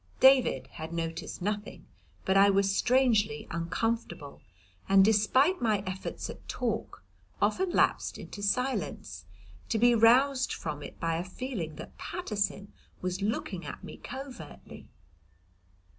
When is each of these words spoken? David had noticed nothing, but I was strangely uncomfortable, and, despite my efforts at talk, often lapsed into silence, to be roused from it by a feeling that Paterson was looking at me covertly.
David 0.19 0.65
had 0.65 0.91
noticed 0.91 1.43
nothing, 1.43 1.85
but 2.25 2.35
I 2.35 2.49
was 2.49 2.75
strangely 2.75 3.45
uncomfortable, 3.51 4.41
and, 4.89 5.05
despite 5.05 5.61
my 5.61 5.83
efforts 5.85 6.27
at 6.27 6.47
talk, 6.49 7.03
often 7.39 7.69
lapsed 7.69 8.17
into 8.17 8.41
silence, 8.41 9.25
to 9.69 9.77
be 9.77 9.93
roused 9.93 10.53
from 10.53 10.81
it 10.81 10.99
by 10.99 11.17
a 11.17 11.23
feeling 11.23 11.75
that 11.75 11.99
Paterson 11.99 12.73
was 12.99 13.21
looking 13.21 13.63
at 13.63 13.83
me 13.83 13.97
covertly. 13.97 14.89